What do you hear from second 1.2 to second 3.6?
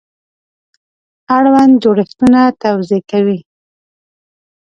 اړوند جوړښتونه توضیح کوي.